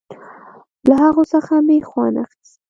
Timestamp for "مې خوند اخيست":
1.67-2.57